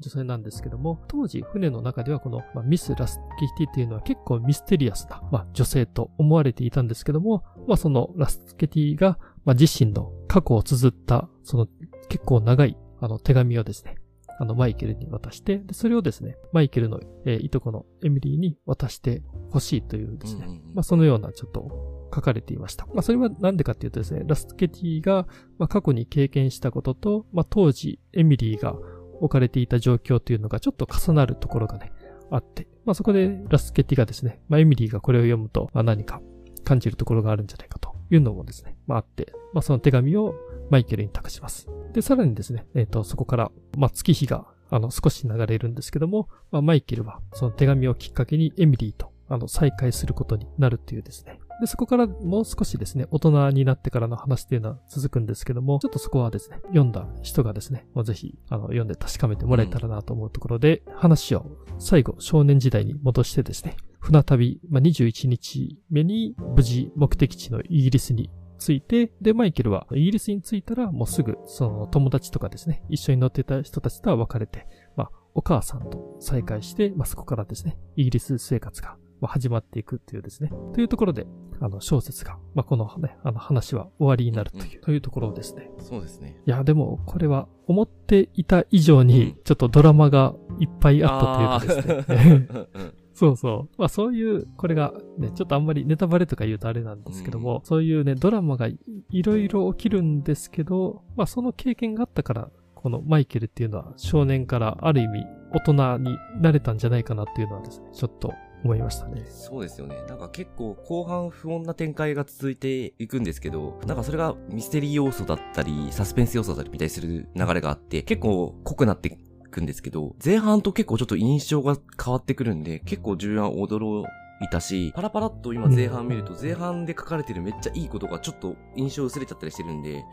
[0.00, 11.68] 女性なんですけども、当時船の中ではこの、まあミス・ラスケティっていうのは結構ミステリアスな、まあ、女性と思われていたんですけども、まあ、そのラスケティが、まあ、自身の過去を綴った、その
[12.10, 13.94] 結構長いあの手紙をですね、
[14.38, 21.66] あのマイケルに渡して、でそれをですね、マイケルの、えーいとこのエミリーに渡してほしいというですね、まあ、そのようなちょっと
[22.14, 22.84] 書かれていました。
[22.88, 28.76] まあ、それはなんでかっていうとですね、ラスケティが、まあ、過去に経験したことと、まあ、当時エミリーが
[29.14, 31.90] 置かれていた状況というのがちょっと重なるところがね、
[32.30, 36.20] あって、まあ、そこでラスケティがですね、まあ、エミリーがこれを読むと、まあ、何か
[36.68, 40.34] 感じるところがあるんじゃないかというのもですね、まあ、あって、まあ、その手紙を
[40.70, 41.66] マイケルに託します。
[41.94, 61.46] で、さらにですね、えっ、と、そこから、まあ、月日が、あの、少し流れるんですけども、まあ、マイケルは、その手紙をきっかけにエミリーと、あの、再会することになるというですね、で、そこからもう少しですね、大人になってからの話っていうのは続くんですけども、ちょっとそこはですね、読んだ人がですね、もうぜひ、あの、読んで確かめてもらえたらなと思うところで、話を
[61.78, 81.26] 最後、少年時代に戻してですね、船旅、まあ、21日目に無事目的地のイギリスに着いて、で、マイケルはイギリスに着いたらもうすぐその友達とかですね、一緒に乗ってた人たちとは別れて、まあ、お母さんと再会して、まあ、そこからですね、イギリス生活が始まっていくっていうですね、というところで、
[81.60, 85.70] あの、小説が、まあ、このね、あの話は終わりになるという、うん、というところですね。
[85.80, 86.40] そうですね。
[86.46, 92.88] いや、でも、これは思っていた以上に、ちょっとドラマがいっぱいあったというかですね。
[93.18, 93.74] そうそう。
[93.78, 98.78] まあそういう、これがね、ちょっとあんまりネタバレとか言うとあれなんですけども、うん、そういうね、ドラマがい
[99.24, 109.24] ろいろ起きるんですけど、まあその経験があったから、このマイケルっていうのは少年からある意味大人になれたんじゃないかなっていうのはですね、ちょっと思いましたね。
[109.26, 109.96] そうですよね。
[110.08, 119.12] なんか結構後半不穏な展開が続いていくんですけど、なんかそれがミステリー要素だったり、サスペンス要素だったりみたいする流れがあって、結構濃くなってい
[119.50, 124.04] くんですけど、前半と結構ちょっと印象が変わってくるんで、結構重要な驚
[124.40, 130.04] いたし、パラパラっと今前半見ると、前半で書かれてるめっちゃいいことがちょっと印象薄れちゃったりしてるんで、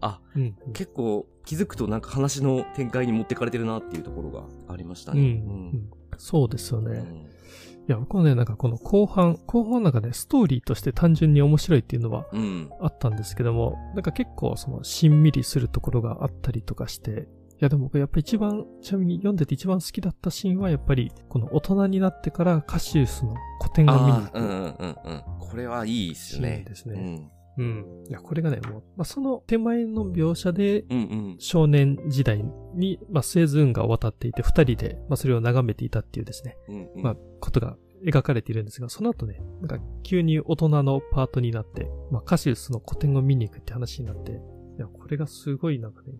[0.00, 5.20] あ、うん、結構気づくとなんか話の展開に持ってかれてるなっていうところがありましたね。
[5.20, 5.30] うん、う
[5.76, 6.98] ん、そうですよね。
[6.98, 7.34] うん。
[7.86, 12.26] いや、僕はね、なんかこの後半、後半なんかね、ストーリーとして単純に面白いっていうのは
[12.80, 17.26] あったんですけども、うん、なんか結構その、しんみりするところがあったりとかして、い
[17.58, 24.38] やでもやっぱ一番、ちなみに読んでて一番好きだったシーンはやっぱり、この大人になってからカシウスの古典が見に行く。
[24.38, 25.22] うんうんうんうん。
[25.38, 26.64] これはいいっすね。
[26.66, 26.94] ですね。
[26.94, 28.04] うんうん。
[28.08, 30.84] いや、これがね、もう、まあ、その手前の描写で、
[31.38, 44.40] 少年時代に、まあ、スズーンが渡っていて、二人で、まあ、それを眺めていたっていうですね、うんうん、まあ、ことが描かれているんですが、その後ね、なんか急に大人のパートになって、まあ、カシウスの古典を見に行くって話になって、
[44.76, 46.14] いや、これがすごいなんかね、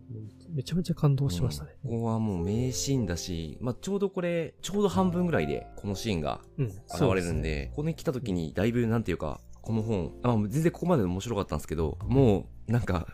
[0.50, 1.76] めちゃめちゃ感動しましたね。
[1.84, 13.08] うん、ここはもう名シーンだし、まあ、ちょうどこれ、ちょうど半分ぐらいでこのシーンが現れるんで、うんでね、ここに来た時にだいぶなんていうか、この本、あ全然ここまで面白かったんですけど、もう、なんか、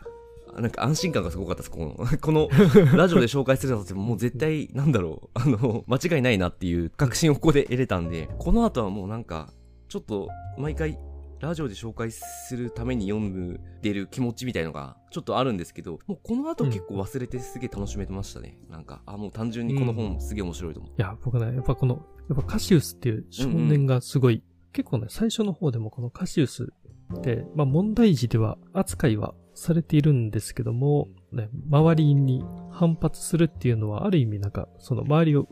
[0.59, 1.71] なんか安心感がすごかったです。
[1.71, 2.49] この、 この
[2.97, 9.53] ラジオで紹介するのってもう絶対、なんだろう、あの、間違いないなっていう確信をここで得れたんで、この後はもうなんか、
[9.87, 10.99] ちょっと、毎回、
[11.41, 18.57] ラジオで紹介するために読んでる気持ちみたいのがちょっとあるんですけど、もうこの後結構忘れてすげえ楽しめてましたね。
[18.67, 20.91] うん、なんか、あ、もう単純にこの本すげえ面白いと思う。
[20.97, 26.71] いや、僕ね、やっぱこの、やっぱカシウスっていう少年がすごい、うんうん結構ね、最初の方でもこのカシウス
[27.17, 35.47] って、まあ問題児では扱いはされているんですけども、ね、周りに反発するっていうのはある意味なんか、その周りを、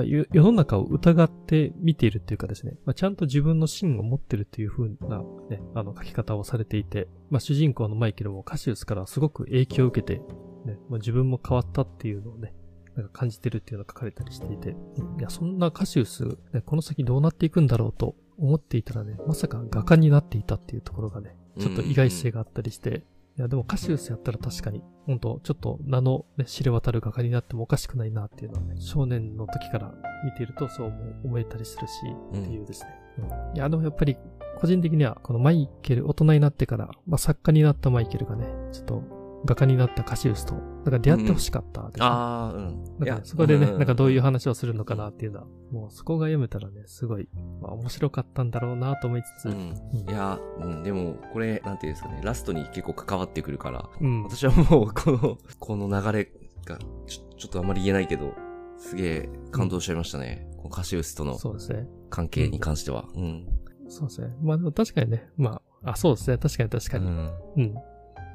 [0.00, 10.20] まあ、世の中を疑って見ているっていうかですね、まあ、ちゃんと自分の芯を持ってるっていう風なね、あの書き方をされていて、まあ主人公のマイケルもカシウスからすごく影響を受けて、
[10.64, 12.54] ね、まあ、自分も変わったっていうのをね、
[12.96, 14.74] なんか感じてるっていうのが書かれたりしていて、い
[15.22, 23.04] や、そんなカシウス、ね、この先どうなっていくんだろうと思っていたらね、まさか画家になっていたっていうところがね、ちょっと意外性があったりして、
[23.40, 29.94] いや、でもカシウスやったら確かに、ほんと、ちょっと名のね、知れ渡る画家になってもおかしくないなっていうのはね、少年の時から
[30.26, 30.92] 見ているとそう
[31.24, 31.92] 思えたりするし、
[32.38, 32.90] っていうですね。
[33.16, 34.18] うん、いや、でもやっぱり、
[34.60, 42.84] 個人的には、このマイケル、大人になってから、まあ、作家になったマイケルがね、ちょっと画家になったカシウスと、なんか出会ってほしかったです、ね、ああ、うん。
[42.98, 47.28] なんかそこでね、なんかどういう話をするのかなっていうのは、もうそこが読めたらね、すごい、
[47.60, 49.48] まあ面白かったんだろうなと思いつつ。
[49.48, 49.74] うん。
[50.08, 56.32] いや、うん、でも、これ、なんていうんですかね、ラストに結構関わってくるから、うん、私はもう、この、この流れ
[56.66, 58.34] が、ちょ、ちょっとあまり言えないけど、
[58.76, 60.46] すげえ感動しちゃいましたね。
[60.52, 61.86] うん、このカシウスとの、そうですね。
[62.10, 63.06] 関係に関しては。
[63.14, 63.46] うん。
[63.88, 64.34] そうですね。
[64.42, 66.38] まあでも確かにね、まあ、あ、そうですね。
[66.38, 67.06] 確かに確かに。
[67.06, 67.32] うん。
[67.56, 67.74] うん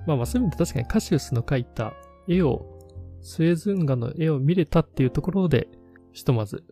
[0.05, 1.93] まあまあそういう意味で確かにカシウスの描いた
[2.27, 2.65] 絵を、
[3.21, 5.67] スエズンガの絵を見れたっていうところで、
[6.11, 6.63] ひとまず。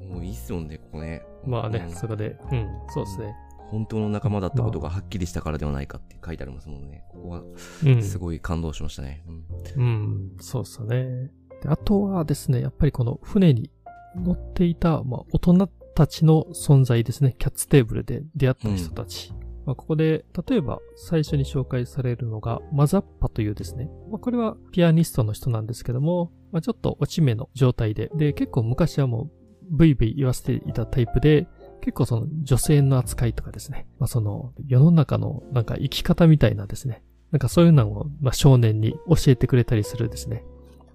[0.00, 1.22] もういいっすよね、ここね。
[1.46, 3.34] まあね、うん、そこで、うん、そうですね。
[3.70, 7.04] 本当の仲間だったことがはっきりしたからではないかって書いてありますもんね。
[7.10, 7.42] ここは、
[8.02, 9.24] すごい感動しましたね。
[9.76, 11.30] うん、うん、そうっすね。
[11.62, 13.70] であとはですね、やっぱりこの船に
[14.16, 17.34] 乗っていた、まあ、大人たちの存在ですね。
[17.38, 19.34] キャッツテーブルで出会った人たち。
[19.68, 29.30] まあ、ここで、例えば最初に紹介されるのが、マザッパというですね、まあ、これはピアニストの人なんですけども、まあ、ちょっと落ち目の状態で、で、結構昔はもう、
[29.68, 31.48] ブイブイ言わせていたタイプで、
[31.82, 40.44] 結構その女性の扱いとかですね、まあ、その世の中のなんか生き方みたいなですね、なんかそういうのを、まあ、少年に教えてくれたりするですね、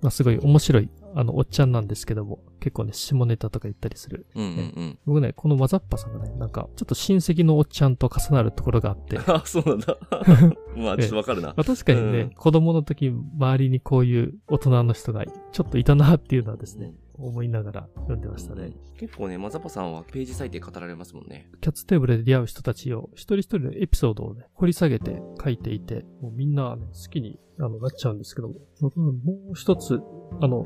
[0.02, 4.26] まあ、すごい面白いあの、おっちゃんなんですけども、結構ね、下ネタとか言ったりする。
[4.36, 4.99] うんうんうん。
[5.06, 9.97] 僕ね、このマザッパさんがね、なんか、ちょっと親戚のおっちゃんと重なるところがあって、 あ、そうなんだ。
[10.76, 11.56] まあ、ちょっとわかるなま。
[11.58, 18.71] あ、確かにね、うん子供の時、周りにこういう大人の人がちょっといたなっていうのはですね、思いながら読んでましたね。
[18.97, 21.49] 結構ね、マザパさんはページ最低語られますもんね。
[21.62, 29.13] キャッツテーブルで出会う人たちを一人一人のエピソードをね、掘り下げて書いていて、もうみんな、ね、好きにあのなっちゃうんですけども、僕も
[29.52, 30.02] う一つ、
[30.41, 30.65] あの、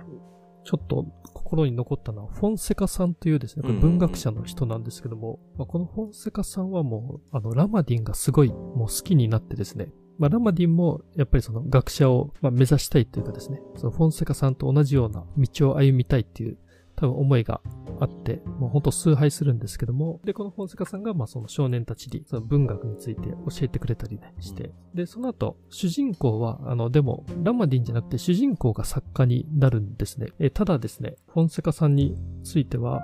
[0.67, 9.87] ちょっと心に残ったのは、フォンセカさんというですね、これ文学者の人なんですけども、まあ、このフォンセカさんはもう、あの、ラマディンがすごいもう好きになってですね、
[10.19, 16.57] まあ、ラマディンもやっぱりその学者をまあ目指したいというかですね、そのフォンセカさんと同じような道を歩みたいっていう
[16.97, 17.61] 多分思いが
[17.99, 30.27] あって、もうほんと崇拝するんですけども、で、この本坂さんが、まあその少年たちに、その文学について教えてくれたりね、して、で、その後、主人公は、あの、でも、ラマディンじゃなくて主人公が作家になるんですね。
[30.39, 33.01] え、ただですね、フォンセカさんについては、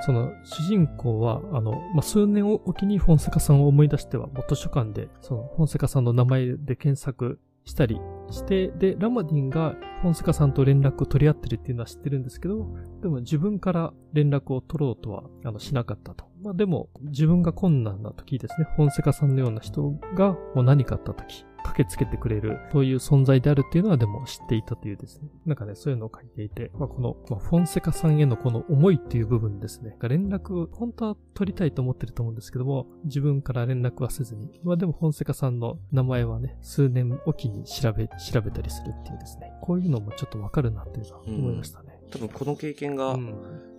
[0.00, 8.00] その主人公は、あの、まあ、数年おきにフォンセカさんを思い出しては、もう図書館で、そのフォンセカさんの名前で検索したり
[8.32, 12.66] して、で、ラマディンがフォンセカさんと連絡を取り合ってるっていうのは知ってるんですけど、
[13.02, 16.26] でも自分から連絡を取ろうとはあのしなかったと。
[16.42, 25.28] まあでも自分が困難な時ですね、フォンセカさんのような人がもう何かあった時、駆けつけてくれる、そういう存在であるっていうのはでも知っていたというですね。
[25.44, 29.96] なんかね、そういうのを書いていて、まあこの、まあ、フォンセカさんへのこの思いっていう部分ですね。
[30.02, 39.52] 連絡、本当は取りたいと思ってると思うんですけども、自分から連絡はせずに、まあでもフォンセカさんの名前はね、数年おきに調べ、調べたりするっていうですね。
[39.62, 42.00] こういうのもちょっとわかるなっていうのは思いましたね。
[42.10, 43.34] 多分この経験がう、ん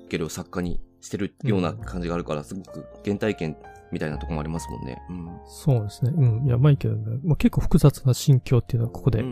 [0.10, 3.57] ゲルを作家にしてるような感じがあるから、すごく原体験
[3.91, 5.01] みたいなところもありますもんね。
[5.10, 5.29] うん。
[5.45, 6.12] そうですね。
[6.15, 6.45] うん。
[6.45, 9.23] いや、マイケルね、まあ、結構複雑な心境っていうのはここで。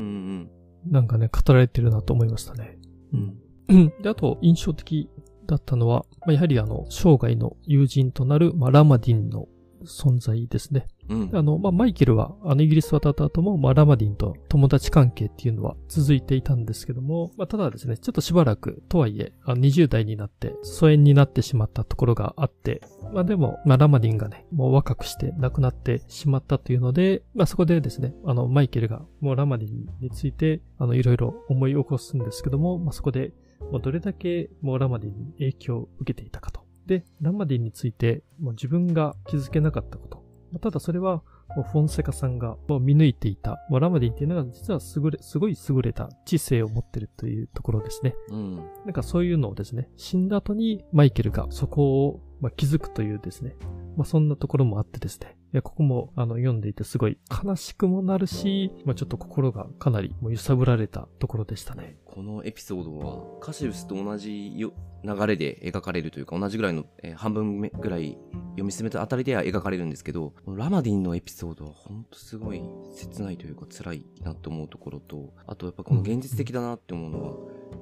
[0.88, 2.78] なんかね、語られてるなと思いましたね。
[3.14, 3.38] うん。
[3.70, 3.94] うん。
[4.02, 5.10] で、あと、印象的
[5.48, 9.48] だったのは、まあ、やはりあの、生涯の友人となる、まあ、ラマディンの
[9.86, 10.88] 存在ですね。
[11.10, 11.30] うん。
[11.34, 22.82] あの、まあ、マイケルは、あの、イギリス渡った後も、まあ、ラマディンと友達関係っていうのは続いていたんですけども、まあ、ただですね、ちょっとしばらく、とはいえ、あの20代になって、疎遠になってしまったところがあって、
[23.14, 33.34] まあ、でも、まあ、ラマディンがね、もう若くして亡くなってしまったというので、まあ、そこでですね、あの、マイケルが、もうラマディンについて、あの、いろいろ思い起こすんですけども、まあ、そこで、
[33.72, 36.65] もうどれだけ、もうラマディンに影響を受けていたかと。
[36.86, 40.24] で、ラマディンについて、もう自分が気づけなかったこと。
[40.52, 48.16] まあただそれは、フォンセカさんが見抜いていた、ラマディンっていうのが実はすごい優れた知性を持ってるというところですね。
[48.30, 48.56] うん。
[48.84, 53.56] なんかそういうのをですね、死んだ後にマイケルがそこを、まあ、気づくというですね、
[53.98, 61.98] まあそんなところもあってですね、いや、ここもあの読んでいてすごい悲しくもなるし、まあちょっと心がかなりもう揺さぶられたところでしたね。
[62.06, 68.18] このエピソードは、カシウスと同じよ流れで描かれるというか、同じぐらいの、えー半分ぐらい
[68.52, 72.62] 読み進めたあたりでは描かれるんですけど、ラマディンのエピソードは本当すごい
[72.94, 77.34] 切ないというか辛いなと思うところと、あとやっぱこの現実的だなって思うのは、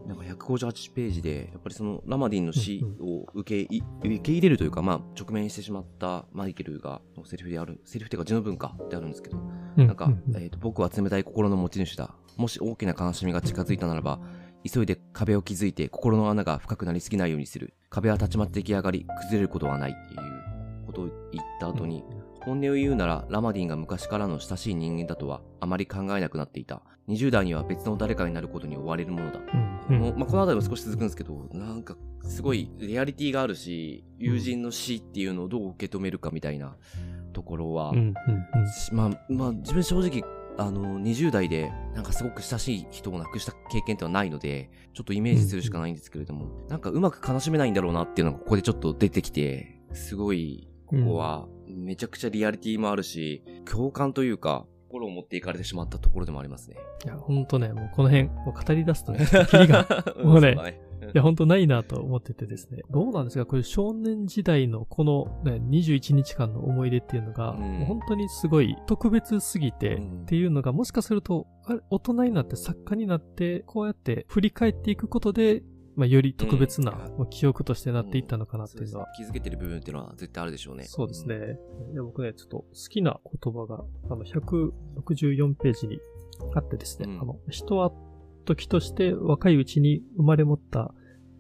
[0.08, 9.38] なんか158ページで、やっぱりそのラマディンの死を受けい受け入れるというか、まあ直面してしまったマイケルが、のセリフである、セリフっていうか字の文化であるんですけど、
[9.76, 12.16] ななんか、えーと僕は冷たい心の持ち主だ。
[12.38, 14.20] もし大きな悲しみが近づいたならば、
[14.70, 17.74] 急いで壁を築いて心の穴が深くなりすぎないようにする。
[17.90, 22.04] 壁は立ちまって出来上がり、崩れることはないっていうことを言った後に、
[22.46, 26.82] 本音を言うならラマディンが昔からの親しい人間だとはあまり考えなくなっていた。
[27.10, 29.40] 20代には別の誰かになることに追われるものだ。
[29.90, 36.76] うん、もうまあ、この辺りも少し続くんですけど、なんかすごいリアリティがあるし、友人の死っていうのをどう受け止めるかみたいな
[37.34, 38.14] ところは、うん、
[38.94, 40.24] まあ、まあ、自分正直、
[40.58, 56.78] あの、20代で、なんかすごく親しい人を亡くした経験ってはないので、ちょっとイメージするしかないんですけれども、なんかうまく悲しめないんだろうなっていうのがここでちょっと出てきて、すごい、ここは、めちゃくちゃリアリティもあるし、共感というか、心を持っていかれてしまったところでもありますね。
[57.06, 59.88] いや、ほんとね、もうこの辺、もう語り出すとね、キリが
[60.24, 60.56] もうね
[61.14, 62.82] いや、ほんとないなと思っててですね。
[62.90, 75.64] どうなんですかこれ少年時代のこの、ね、21日間の思い出っていうのが、うんもう本当にすごい特別すぎて、うんっていうのがもしかすると、あれ大人になって作家になって、こうやって振り返っていくことで、
[75.96, 80.86] まあ、より特別な、うんもう記憶としてなっていったのかなっていうのは、気づけてる部分っていうのは絶対あるでしょうね。
[80.86, 81.36] そうですね。
[81.94, 86.00] いや僕ね、ちょっと好きな言葉が、あの、164ページに
[86.56, 87.92] あってですね、うんあの、人は
[88.46, 90.94] 時として若いうちに生まれ持った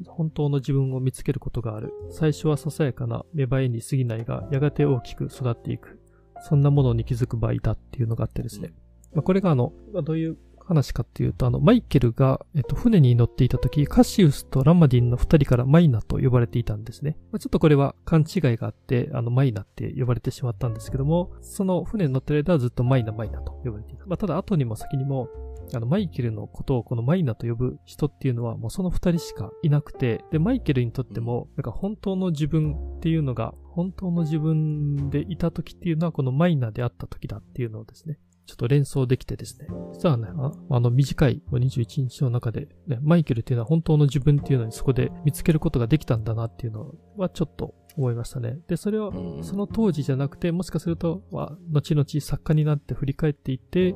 [0.06, 1.94] 本当の自分を見つけることがある。
[2.12, 6.00] 最初はささやかな芽生えに過ぎないが、やがて大きく育っていく。
[6.42, 8.74] そんなものに気づく場合だっていうのがあってですね。
[9.14, 17.18] まあ、これがあの、まあどういう話かっていうと、あの、マイケルが、えっと、船に乗っていた時、カシウスとラマディンの二人からマイナと呼ばれていたんですね。
[17.32, 24.06] まあ、ちょっとこれは勘違いがあって、あの、マイナって呼ばれてしまったんですけども、その船に乗ってる間はずっとマイナマイナと呼ばれていた。
[24.06, 25.30] まあ、ただ後にも先にも、
[25.74, 39.68] あの、マイケルのことをこのマイナと呼ぶ人っていうのはもうその二人しかいなくて、で、マイケルにとっても、なんか本当の自分っていうのが、本当の自分でいた時っていうのはこのマイナであった時だっていうのをですね、ちょっと連想できてですね。
[39.94, 40.28] 実はね、
[40.70, 48.60] あの短い21日の中で、ね、マイケルっていうのは本当の自分っていうのにそこで見つけることができたんだなっていうのはちょっと思いましたね。
[48.68, 49.12] で、それは、
[49.44, 53.96] その当時じゃなくて、もしかすると、後々作家になって振り返っていって、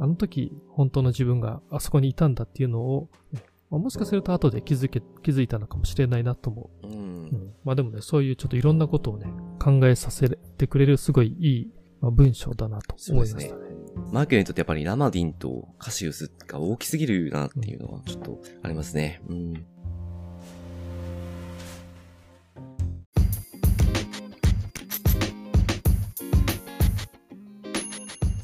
[0.00, 3.08] あの時、本当の自分があそこにいたんだっていうのを、
[3.70, 6.86] もしかすると後で気づけ、気づいたのかもしれないなと思う。
[6.86, 9.26] うん、うん、まあでもね、そういうちょっといろんなことをね、
[9.60, 11.70] 考えさせてくれるすごいいい、
[12.00, 13.67] まあ、文章だなと思いましたね。
[14.10, 19.20] マーケルにとってやっぱりラマディンとカシウスが大きすぎるなっていうのはちょっとありますね。
[19.28, 19.66] うん。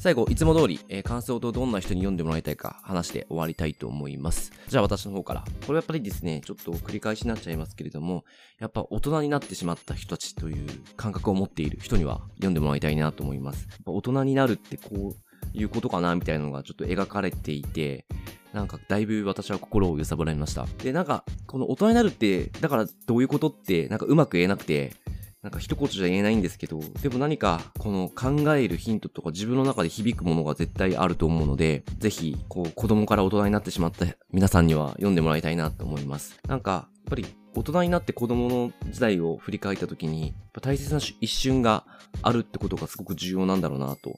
[0.05, 4.51] 最後、いつも通り、えー、感想とどんな人に読んでもらいたいか話して終わりたいと思います。
[4.67, 5.45] じゃあ私の方から。
[5.65, 8.23] これやっぱりですね、ちょっと繰り返しになっちゃいますけれども、
[8.59, 13.67] やっぱ大人になってしまった人たちという感覚を持っている人には読んでもらいたいなと思います。
[13.83, 15.24] 大人になるってこう
[15.55, 18.05] いうことかなみたいなのがちょっと描かれていて、
[18.53, 20.65] なんかだいぶ私は心を揺さぶられました。
[20.81, 24.93] で、なんか、この大人になるって、だからどういうことって、なんかうまく言えなくて、
[25.41, 36.39] なんか一言じゃ言えないんですけど、でも何かこの考えるヒントとか自分の中で響くものが絶対あると思うので、ぜひ、こう子供から大人になってしまった皆さんには読んでもらいたいなと思います。
[36.47, 41.85] なんか、やっぱり大人になって子供の時代を振り返った時に、大切な一瞬が
[42.21, 44.17] あるってことがすごく重要なんだろうなと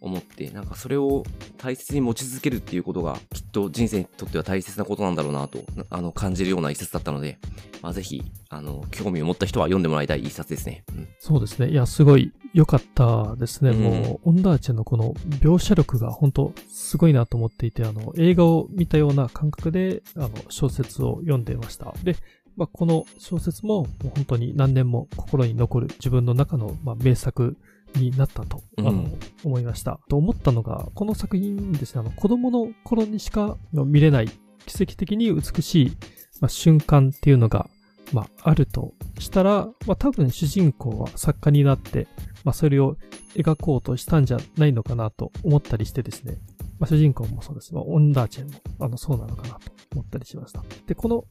[0.00, 1.24] 思って、なんかそれを
[1.56, 7.38] 大切に持ち続けるっていうことがきっと人生にとっては大切なことなんだろうなと、あの、感じるような一冊だったので、
[7.82, 10.84] まあ、ぜひ、あの、興味を持った人は読んでもらいたい一冊ですね。
[10.90, 11.70] うん、そうですね。
[11.70, 13.70] いや、すごい良かったですね。
[13.70, 21.94] うん、もう、オンダーチェのこの描写力が本当すごいなと思っていて、あの、映画を見たような感覚で、あの、小説を読んでいました。
[22.02, 22.16] で、
[22.56, 27.56] まあ、この小説ももう本当に何年も心に残る自分の中の、まあ、名作
[27.98, 30.00] になったと、あの、うん、思いました。
[30.08, 34.28] と思ったのが、この作品ですね、あの、子供の頃にしか見れない
[34.66, 35.96] 奇跡的に美しい、
[36.40, 37.68] まあ、瞬間っていうのが、
[38.12, 42.06] まあ、あるとしたら、まあ、多分主人公は作家になって、
[42.44, 42.96] まあ、それを
[43.34, 46.38] 描こうとしたんじゃないのかなと思ったりしてですね、
[46.78, 47.74] まあ、主人公もそうです。
[47.74, 50.62] まあ、オンダーチェンも、あの、そうなのかなと思ったりしました。
[50.86, 51.24] で、この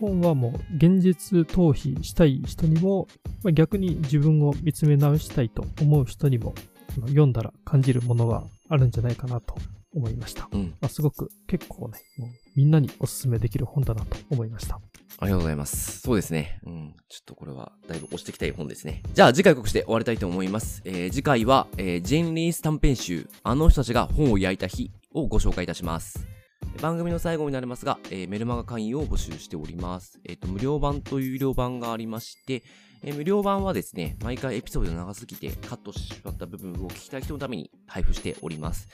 [0.00, 3.08] 本はもう現実逃避したい人にも、
[3.42, 6.54] まあ、逆に自分を見つめ直したいと思う人にも
[7.00, 9.54] 読んだら感じるものがあるんじゃないかなと
[9.94, 10.48] 思いました。
[10.52, 14.80] うん、まあ、すごく結構ね、もうみんなにおすすめできる本だなと思いました。
[15.18, 16.00] ありがとうございます。
[16.00, 16.58] そうですね。
[16.64, 16.94] うん。
[17.08, 19.02] ちょっとこれはだいぶ押していきたい本ですね。
[19.14, 20.82] じゃあ次回告知で終わりたいと思います。
[20.84, 26.26] えー、次回は、えー、ジェン・リース短編集、あの人たちが本を焼いた日をご紹介いたします。
[26.80, 30.20] 番組の最後になりますが、えー、メルマガ会員を募集しております。
[30.24, 32.62] えっ、ー、と、無料版と有料版がありまして、
[33.02, 38.88] えー、無料版はですね、毎回エピソード長すぎてカットしてしまった部分を聞きたい人のために配布しております。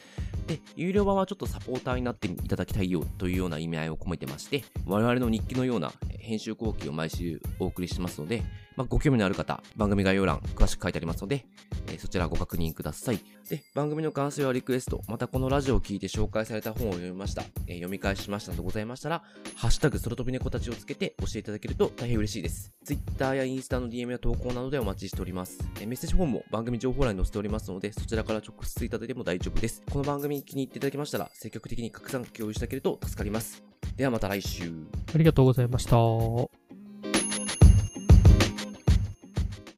[0.47, 8.43] で、有料版はちょっとサポーターになっていただきたいよというような意味合いを込めてまして、我々の日記のような編集後期を毎週お送りしますので、
[8.77, 11.45] まあ、ご興味のある方、番組概要欄詳しく書いてありますので、
[11.89, 13.21] えー、そちらご確認ください。
[13.49, 19.23] で、番組の感想やリクエスト、またこのラジオを聞いて紹介された本を読みました、えー、読み返しましたなどございましたら、
[19.57, 22.73] ハッシュタグ空飛び猫たちをつけて教えていただけると大変嬉しいです。
[22.85, 25.59] Twitter やインスタの DM や投稿などでお待ちしております。
[25.81, 29.83] えー、メッセージフォームも番組情報欄に載せておりますので、そちらから直接いただいても大丈夫です。
[29.91, 33.63] この番組気に入っていただけましたら、積極的に拡散共有していただけると助かります。
[33.97, 34.73] ではまた来週。
[35.13, 36.60] ありがとうございました。